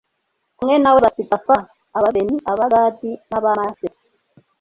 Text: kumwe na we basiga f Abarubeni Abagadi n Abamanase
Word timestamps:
kumwe 0.57 0.75
na 0.79 0.91
we 0.93 0.99
basiga 1.05 1.35
f 1.45 1.47
Abarubeni 1.97 2.35
Abagadi 2.51 3.11
n 3.29 3.31
Abamanase 3.37 3.87